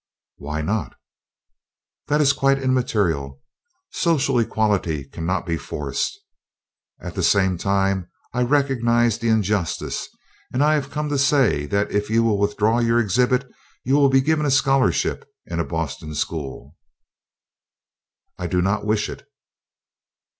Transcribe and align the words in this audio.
"Why 0.37 0.63
not?" 0.63 0.95
"That 2.07 2.21
is 2.21 2.33
quite 2.33 2.57
immaterial. 2.57 3.43
Social 3.91 4.39
equality 4.39 5.03
cannot 5.03 5.45
be 5.45 5.57
forced. 5.57 6.19
At 6.99 7.13
the 7.13 7.21
same 7.21 7.55
time 7.55 8.09
I 8.33 8.41
recognize 8.41 9.19
the 9.19 9.29
injustice, 9.29 10.07
and 10.51 10.63
I 10.63 10.73
have 10.73 10.89
come 10.89 11.09
to 11.09 11.19
say 11.19 11.67
that 11.67 11.91
if 11.91 12.09
you 12.09 12.23
will 12.23 12.39
withdraw 12.39 12.79
your 12.79 12.99
exhibit 12.99 13.47
you 13.83 13.93
will 13.93 14.09
be 14.09 14.21
given 14.21 14.47
a 14.47 14.49
scholarship 14.49 15.23
in 15.45 15.59
a 15.59 15.63
Boston 15.63 16.15
school." 16.15 16.75
"I 18.39 18.47
do 18.47 18.59
not 18.59 18.83
wish 18.87 19.07
it." 19.07 19.27